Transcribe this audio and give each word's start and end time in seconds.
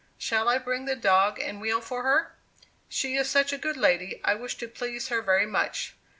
Shall 0.17 0.49
I 0.49 0.57
bring 0.57 0.85
the 0.85 0.95
dog 0.95 1.37
and 1.39 1.61
wheel 1.61 1.79
for 1.79 2.01
her? 2.01 2.33
She 2.89 3.13
is 3.17 3.29
such 3.29 3.53
a 3.53 3.57
good 3.59 3.77
lady, 3.77 4.19
I 4.23 4.33
wish 4.33 4.55
to 4.57 4.67
please 4.67 5.09
her 5.09 5.21
very 5.21 5.45
much." 5.45 5.93